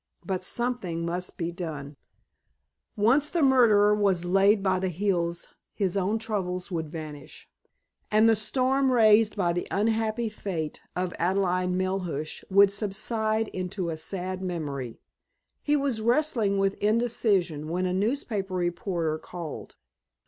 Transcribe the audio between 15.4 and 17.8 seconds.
He was wrestling with indecision